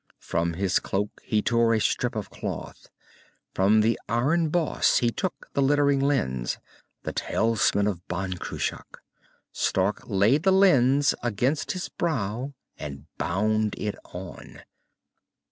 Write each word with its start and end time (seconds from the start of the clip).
From 0.17 0.53
his 0.53 0.79
cloak 0.79 1.21
he 1.23 1.43
tore 1.43 1.75
a 1.75 1.79
strip 1.79 2.15
of 2.15 2.31
cloth. 2.31 2.89
From 3.53 3.81
the 3.81 3.99
iron 4.09 4.49
boss 4.49 4.97
he 4.97 5.11
took 5.11 5.51
the 5.53 5.61
glittering 5.61 5.99
lens, 5.99 6.57
the 7.03 7.13
talisman 7.13 7.85
of 7.85 8.07
Ban 8.07 8.33
Cruach. 8.39 9.03
Stark 9.51 10.01
laid 10.07 10.41
the 10.41 10.51
lens 10.51 11.13
against 11.21 11.73
his 11.73 11.87
brow, 11.87 12.51
and 12.79 13.05
bound 13.19 13.75
it 13.77 13.93
on. 14.05 14.61